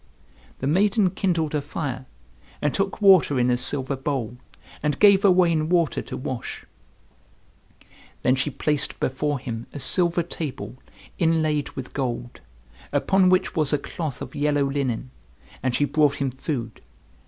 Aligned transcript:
The 0.61 0.65
maiden 0.65 1.11
kindled 1.11 1.53
a 1.53 1.61
fire, 1.61 2.07
and 2.59 2.73
took 2.73 3.03
water 3.03 3.39
in 3.39 3.51
a 3.51 3.57
silver 3.57 3.95
bowl, 3.95 4.35
and 4.81 4.97
gave 4.97 5.23
Owain 5.23 5.69
water 5.69 6.01
to 6.01 6.17
wash. 6.17 6.65
Then 8.23 8.35
she 8.35 8.49
placed 8.49 8.99
before 8.99 9.37
him 9.37 9.67
a 9.73 9.79
silver 9.79 10.23
table, 10.23 10.75
inlaid 11.19 11.69
with 11.75 11.93
gold; 11.93 12.39
upon 12.91 13.29
which 13.29 13.55
was 13.55 13.73
a 13.73 13.77
cloth 13.77 14.23
of 14.23 14.33
yellow 14.33 14.65
linen, 14.65 15.11
and 15.61 15.75
she 15.75 15.85
brought 15.85 16.15
him 16.15 16.31
food. 16.31 16.81